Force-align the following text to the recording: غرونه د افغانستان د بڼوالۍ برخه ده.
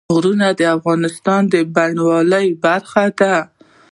غرونه 0.13 0.47
د 0.59 0.61
افغانستان 0.77 1.41
د 1.53 1.55
بڼوالۍ 1.75 2.47
برخه 2.63 3.05
ده. 3.19 3.35